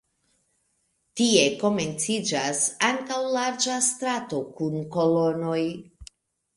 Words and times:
Tie 1.21 1.43
komenciĝas 1.65 2.63
ankaŭ 2.89 3.21
larĝa 3.37 3.79
strato 3.93 4.45
kun 4.59 4.83
kolonoj. 4.99 5.65